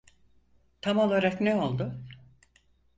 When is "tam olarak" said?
0.81-1.41